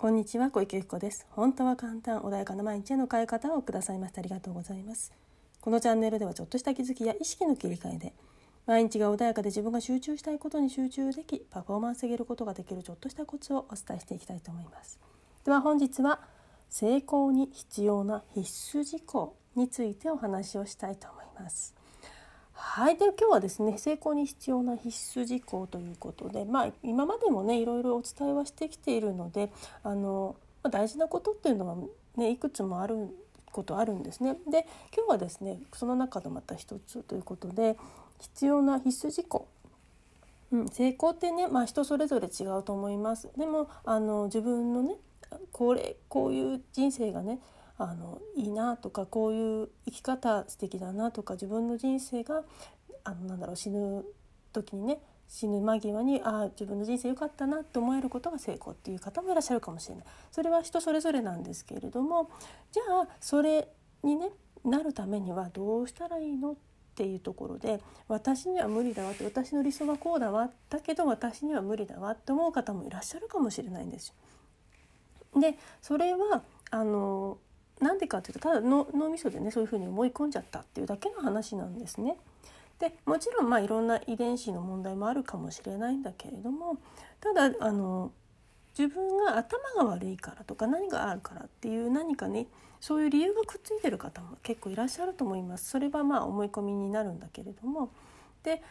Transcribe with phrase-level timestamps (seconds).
[0.00, 1.26] こんにちは小池由子です。
[1.28, 5.12] 本当は簡単穏やかな毎日への変え方をくださいましてありがとうございます。
[5.60, 8.14] このチャンネルではちょっとした気づきや意識の切り替えで
[8.64, 14.98] 毎日が穏やかで自分が集中したいことに集中できパフォーマンス上げることができるちょっとしたコツをお伝えしていきたいと思います。
[15.44, 16.20] では本日は
[16.70, 21.74] 成功に必要な必須事項についてお話をしたいと思います。
[22.62, 29.50] はいで今日はですね成功に必要な必須事項ということでまあ今までもねいろいろお伝えはしてきているので
[29.82, 31.76] あの、まあ、大事なことっていうのは
[32.16, 33.08] ねいくつもある
[33.50, 34.36] ことあるんですね。
[34.48, 37.76] で今日はですねその中のまた一つということで
[38.20, 39.48] 必要な必須事項
[40.52, 43.28] うん、成功ってね、まあ、人それぞれ違うと思います。
[43.36, 44.96] でもあの自分のね
[45.52, 47.38] これこういう人生がね
[47.82, 52.42] あのいいなとかこういう生き方素敵だなとか自分の人生が
[53.04, 54.04] あのなんだろう死ぬ
[54.52, 62.30] 時にね死ぬ間際にああ自分の人生良かったなと思えることが成功っていう方もいらっしゃるかもしれないそれは人それぞれなんですけれども
[62.72, 63.68] じゃあそれ
[64.02, 64.30] にね
[64.64, 66.54] なるためにはどうしたらいいのっ
[66.94, 75.40] ていうところで私には無理だわって私の理想はこうだわだけど私には無理だわって思う方もいらっしゃるかもしれないんですよ。
[75.40, 77.38] でそれはあの
[77.80, 82.16] なんでかっていうとただ脳みそでねそういうふうに思い込んじゃったっていうだけの話なんですね。
[82.78, 86.78] でもちろんまあいろんな遺伝子の問題もあるかもしれないんだけれども
[87.20, 88.10] ただあの
[88.78, 92.46] 自分が頭が悪いからとか何があるからっていう何かね
[92.80, 95.68] そういう理由がくっついてる方も結構いらっしゃると思います。
[95.68, 97.90] それはまあ思い込みになるんだけれども
[98.42, 98.62] で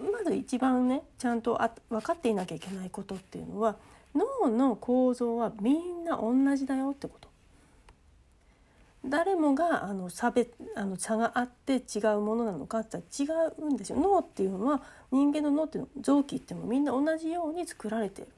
[0.00, 3.76] まず一番ねちゃんとあ分かっていなきゃいけないことっていうのは
[4.14, 7.28] 脳の構造はみんな同じだよってこと。
[9.04, 13.26] 誰もがあの差別あの差があって違うものなのかって違
[13.60, 14.82] うんですよ脳っていうのは
[15.12, 18.32] 人間の脳っていうの臓器っていうのもみんな同じように作られている。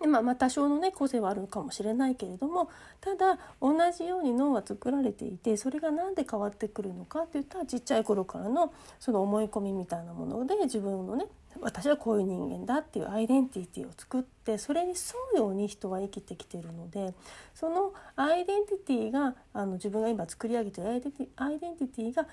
[0.00, 2.68] でまあ、まあ多少のね個性はあるかもしれないけれども
[3.00, 11.26] ただ同じように脳は作られていてそれが何で変わってくるのかって言ったらちっちゃい頃からのその思い込みみたいなもので自分のね
[11.60, 14.96] 私はこういう人間だっていうアイデンティティを作ってそれに沿
[15.34, 17.14] うように人は生きてきてるので
[17.54, 22.26] そのアイデンティティがあの自分が今作り上げてるアイデンティアイデンティティが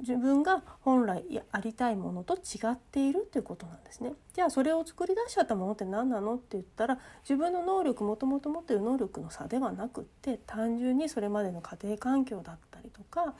[0.00, 4.12] 自分が本来ありたいものと違っているということなんですね。
[4.32, 13.34] じゃあそれを作り出しちゃったものって何なのって言ったら自分の能力もともと持ってる能力の差ではなくって単純にそれまでの家庭環境だったりとか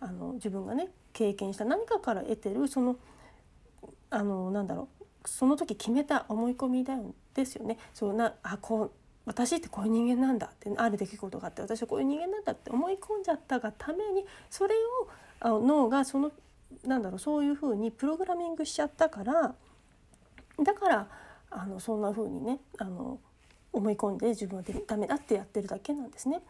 [0.00, 2.96] あの自分がね経験した何かから得てるその
[4.10, 7.78] あのなんだろうその時決めた思い込みだよですよね。
[7.94, 8.90] そうなあこう
[9.26, 14.78] 私ってこういう人間なんだってある出来事があって私はこういう人間なんだって思い込んじゃったがためにそれを
[15.40, 16.32] あの脳がその
[16.84, 19.54] なんだろうそういうふうにプログラミングしちゃったから
[20.62, 21.08] だから
[21.50, 23.18] あのそんなふうにねあの
[23.72, 26.40] 思い込んで自分はダメだってやってるだけなんですね。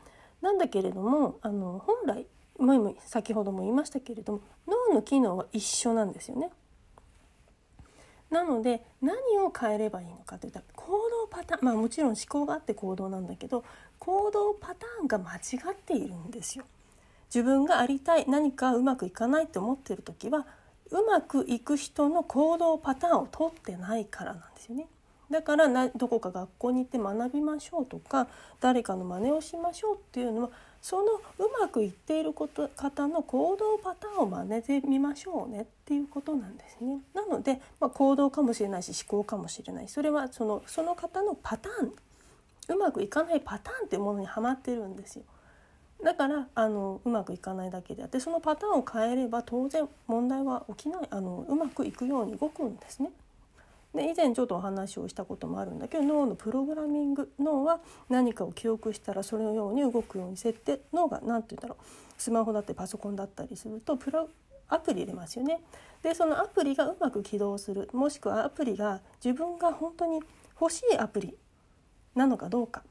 [0.41, 2.27] なんだけれどもあの本来
[2.59, 6.51] も先ほども言いましたけれども脳の機能は一緒なんですよね。
[8.31, 13.65] なので何を変えればいいのかといったら行動パターンまあもちろん思考があって行動なんだけど
[13.99, 15.39] 行動パターンが間違
[15.73, 16.65] っているんですよ。
[17.35, 20.47] 自分がありたい何かうまくいかないと思っている時は
[20.91, 24.87] うまくいく人の行動パターンを取ってないからなんですよね。
[25.31, 28.29] だからなどこか学校に行って学びましょうとか
[28.61, 30.51] 誰かの真似をしましょうっていうのは
[30.81, 31.21] そのう
[31.61, 37.01] まくいっていること方の行動パターンを真似てみましょうねっていうことなんですね。
[37.15, 41.93] なので、まあ、行動かもしれないし思考かもしれないそれはそのその方のパターン
[42.69, 45.25] うまくいかないパターンっていうものにはまってるんですよ。
[46.03, 53.11] だからあのうまくいかないだけであってそのパターンを変えれば当然問題は起きないあのうまくいくように動くんですね。
[53.95, 61.85] で以前ちょっとお話をしたこともあるんだけど脳のプログラミング脳は何かを記憶したらそれのように動くように設定脳が何て言うんだろう
[62.19, 64.29] スマホだってパソコンだったりするとプロ
[64.69, 65.61] アプリ入れますよね。
[66.03, 70.21] でそのアプリがうまく起動するもしくはアプリが自分が本当に
[70.61, 71.35] 欲しいアプリ
[72.15, 72.83] なのかどうか、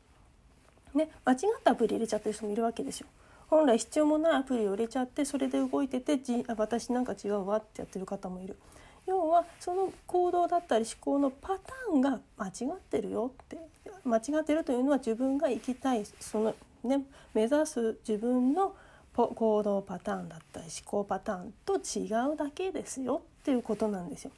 [0.93, 3.07] ね、間違ったアプリ入れちゃってる人もいるわけですよ。
[3.47, 6.19] 本来必要もないアプリを入れちゃってそれで動いてて
[6.57, 8.57] 私なんか違うわってやってる方もいる。
[9.07, 13.57] 要はその行動だったり思考のパターンが間違ってるよって
[14.03, 18.75] 間違ってるというのは自分が行きたいその、ね、目指す自分の
[19.13, 24.31] 行動パターンだったり思考パターンと違うだけですよっていうことなんですよ。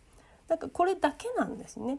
[0.48, 1.98] だからこれだけなんですね。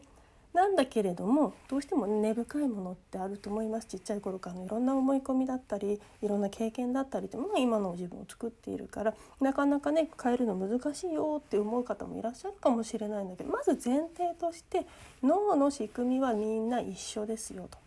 [0.53, 3.87] なんだけれどもどうしても根深いものってあると思います。
[3.87, 14.85] ちっちゃい頃からのいろんな思い込みだったりいろんな経験だったりっていうのが今の自分を作っているからなかなかね変えるの難しいよって思う方もいらっしゃるかもしれないんだけどまず前提として
[15.23, 17.77] 脳の仕組みはみんな一緒ですよと。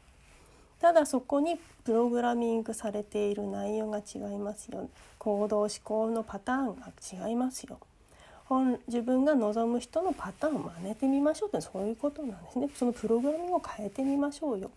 [0.81, 4.89] ただそこにプログラミングされている内容が違いますよ。
[5.19, 7.79] 行動思考のパターンが違いますよ。
[8.45, 12.69] 本自分が望む人のパターンを真似てみましょうってそういうことなんですね。
[12.75, 14.71] そのプログラミングを変えてみましょうよ。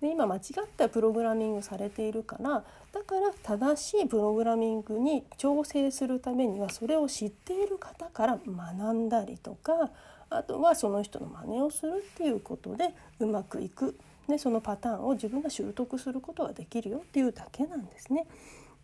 [0.00, 0.42] で今間違っ
[0.76, 9.90] たプログラミングされているからだから正しいプログラミングに調整するためにはそれを知っている方から学んだりとか
[10.28, 12.90] あとはその人の真似をするっていうことで
[13.20, 13.96] うまくいく、
[14.28, 18.26] ね、そのパターンを自分が習得することができるよっていうだけなんですね。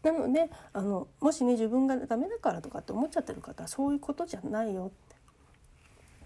[0.03, 4.87] なのであのもしね自分がダメだからとかって思っちゃってる方はそういうことじゃないよ。
[4.87, 5.17] って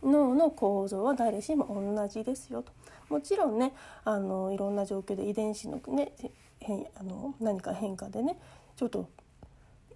[0.02, 2.73] 脳の構造は誰しも同じですよと。
[3.08, 3.73] もちろんね
[4.05, 6.12] あのいろんな状況で遺伝子の,、ね、
[6.61, 8.38] 変あの何か変化でね
[8.76, 9.08] ちょっと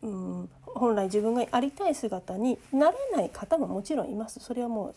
[0.02, 4.40] うん本来自分がありたい姿になれない方ももちろんいます。
[4.40, 4.94] それはも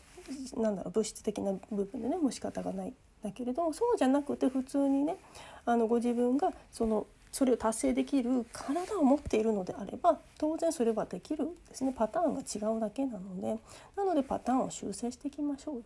[0.56, 2.94] うなんだろう物質的な部分でねもう仕方がない。
[3.24, 5.15] だけれどもそうじゃなくて普通にね
[5.65, 11.91] あのご自分がそのそれを達成できる体を持っているのであれば当然それはできるですね。
[11.97, 13.57] パターンが違うだけなので。
[13.97, 15.81] なのでパターンを修正していきましょうよ。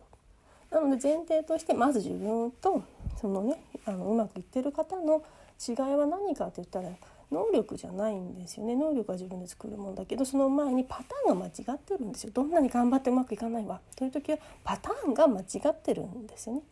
[0.70, 2.82] なので前提としてまず自分と
[3.18, 5.22] そのねあのうまくいってる方の
[5.66, 6.90] 違いは何かって言ったら
[7.32, 8.76] 能力じゃないんですよね。
[8.76, 12.30] 能力は自分で作るもんだけどその前にパターンが間違ってるんですよ。
[12.34, 13.80] どんなに頑張ってうまくいかないわ。
[13.96, 16.62] という時はパターンが間違ってるんですよね。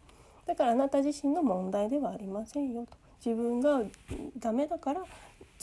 [0.45, 3.06] だからあなた自身の問題ではありませんよと。
[3.25, 3.83] 自分が
[4.39, 5.05] ダメだから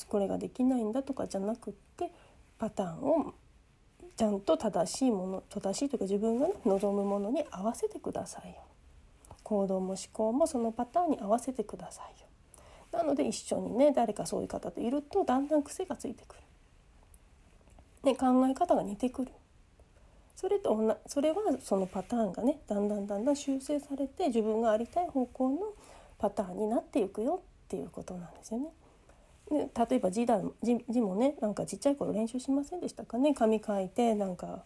[0.08, 2.12] これができないんだとかじゃなくって
[2.58, 3.34] パターンを
[4.16, 8.56] ちゃんと正しいもの正しいというか自分が、ね、望むものに合わせてくださいよ。
[9.44, 12.28] 行動も思考もそのパターンに合わせてくださいよ。
[12.92, 16.42] なので一緒にね誰かそういう方といるとだんだん癖がついてくる、
[18.04, 19.32] ね、考え方が似てくる。
[20.36, 25.58] それとなそれはそのパターンがねだんだんだんだん修正されて自分がありたい方向の
[26.24, 28.68] パターンになっていくよっていうことなんですよね。
[29.52, 33.34] で例えば字だ字字もねなんかちっちゃい頃練習しませんでしたかね？
[33.34, 34.64] 紙書いてなんか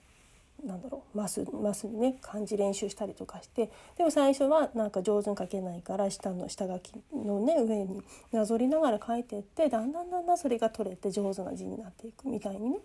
[0.63, 3.71] なんだろうマスマスにね漢字練習したりとかして。
[3.98, 12.77] でも最初はなんか上手に書けないから下の下書きのね上になぞりながら書いてってだんだんだんだんそれが取れて上手な字になっていくみたいにね。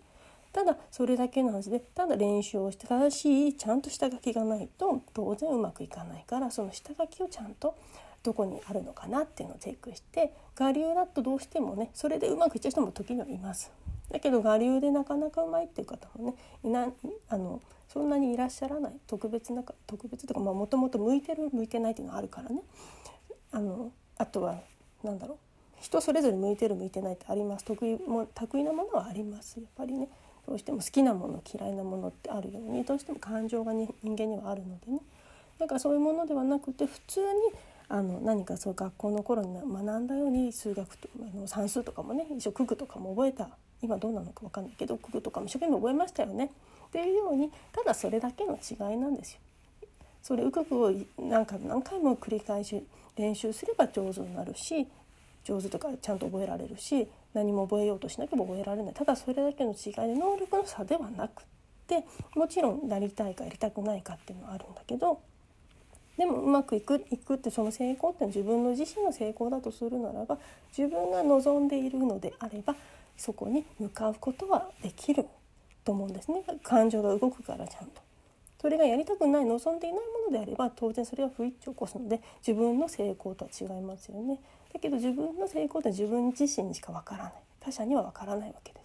[0.51, 7.75] ただそれだけの話でただ練習をして正しいちゃんと下書きがないと当然うまくいかないからその下書きをちゃんと
[8.23, 13.71] どこにあるのかなっていうのをチェックして我流だとどうしてもねそれでうまくいっちゃう人も時にはいます。
[14.09, 16.87] だけど我流でなかなかうまいっていう方もねいな
[17.29, 22.61] あのそんなにいらっしゃらない特別な特別とかもともと向いてる向いてないっていうのはあるからね。
[23.51, 24.59] あのあとは
[25.03, 25.37] 何だろう
[25.81, 27.65] 人それぞれ向いてる向いてないってあります。
[27.65, 29.59] 得意も得意なものはあります。
[29.59, 30.07] やっぱりね
[30.47, 34.99] どうしても好きなもの嫌いなものってあるようにどうしても感情が、人間にはあるのでね。
[35.57, 37.25] だからそういうものではなくて普通に
[37.89, 43.49] あの何かそう学校の頃に学んだように数学とあの算数とかもね一応九九とかも覚えた。
[43.81, 46.51] 今どうなのか分かんないけど九九とかも一生懸命覚えましたよね。
[46.87, 49.39] っていうようにただそれだけの違いなんですよ。
[50.21, 52.81] それうくくを何回も何回も繰り返し
[53.17, 54.87] 練習すれば上手になるし
[55.43, 58.93] 上手とかちゃんと覚えられるし何も覚えようとしなければ覚えられない。
[58.93, 61.45] ただそれだけの違いで能力の差ではなくっ
[61.87, 62.05] て
[62.35, 65.19] もちろんなりたいかやりたくないかっていうのはあるんだけど
[66.17, 70.37] でもうまくいくいくってその成功って自分の自身の成功だとするならば
[70.75, 72.75] 自分が望んでいるのであれば
[73.17, 75.25] そこに向かうことはできる
[75.83, 78.01] と思うんですね感情が動くからちゃんと。
[78.61, 84.39] それがやりたくない望んでいないものであれば当然それは不一致を起こすので自分の成功とは違いますよね。
[84.73, 88.82] だけど自分の成功って自分自身にしかわからない他者にはわからないわけです。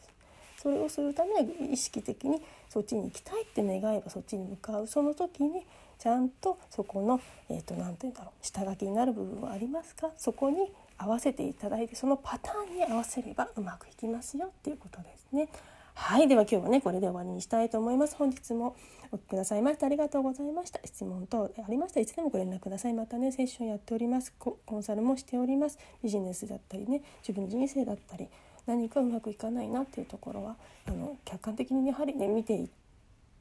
[0.61, 4.87] それをするために意識的にそっちに行きたいって願えばそっちに向かう。
[4.87, 5.65] その時に
[5.99, 10.11] ちゃんとそこの何、えーと、て言うんだろう下書きになる部分はありますか？
[10.17, 15.49] そこに合わせていただいてそのパターンに合わせればうまくいきますよっていうことですね。
[15.95, 16.29] はい。
[16.29, 18.15] では今日はねこれで終わりにしたいと思います。
[18.17, 18.77] 本日も
[19.11, 20.81] お聞きくださいましてありがとうございました。
[20.85, 22.95] 質問等ありましたらいつでもご連絡ください。
[22.95, 24.33] またねセッションやっております。
[24.39, 25.79] コンサルもしております。
[26.03, 28.29] ビジネスだったりね自分の人生だったり
[28.69, 30.57] 何かうまくいかないなっていうところは
[30.87, 32.71] あの客観的にやはりね見てい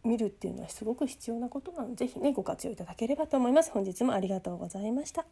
[0.03, 3.71] 見るっていうのはすごく必要なことなので是非ねご活用いただければと思います。
[3.71, 5.25] 本日もありがとうございました。